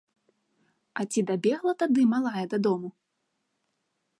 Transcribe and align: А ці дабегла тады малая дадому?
А 1.03 1.05
ці 1.11 1.19
дабегла 1.31 1.73
тады 1.83 2.01
малая 2.15 2.45
дадому? 2.55 2.89